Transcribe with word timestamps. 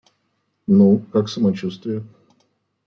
Ну, 0.67 0.97
как 1.13 1.29
самочуствие? 1.29 2.01